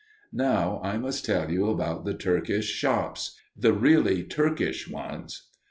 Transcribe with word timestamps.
Now 0.33 0.81
I 0.83 0.97
must 0.97 1.25
tell 1.25 1.51
you 1.51 1.69
about 1.69 2.05
the 2.05 2.15
Turkish 2.15 2.65
shops 2.65 3.37
the 3.55 3.71
really 3.71 4.23
Turkish 4.23 4.87
ones. 4.89 5.43